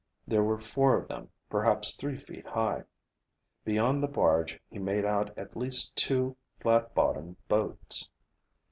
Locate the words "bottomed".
6.95-7.37